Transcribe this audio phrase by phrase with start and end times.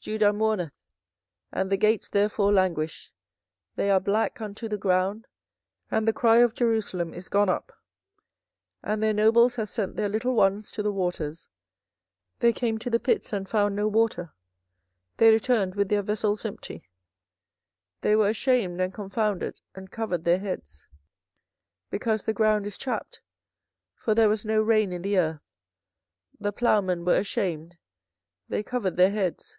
[0.00, 0.72] 24:014:002 Judah mourneth,
[1.52, 3.12] and the gates thereof languish;
[3.76, 5.26] they are black unto the ground;
[5.90, 7.66] and the cry of Jerusalem is gone up.
[8.82, 11.48] 24:014:003 And their nobles have sent their little ones to the waters:
[12.38, 14.32] they came to the pits, and found no water;
[15.18, 16.88] they returned with their vessels empty;
[18.00, 20.86] they were ashamed and confounded, and covered their heads.
[21.90, 23.20] 24:014:004 Because the ground is chapt,
[23.96, 25.42] for there was no rain in the earth,
[26.40, 27.76] the plowmen were ashamed,
[28.48, 29.58] they covered their heads.